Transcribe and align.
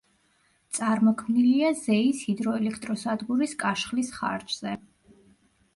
წარმოქმნილია 0.77 1.69
ზეის 1.81 2.23
ჰიდროელექტროსადგურის 2.29 3.55
კაშხლის 3.65 4.13
ხარჯზე. 4.19 4.77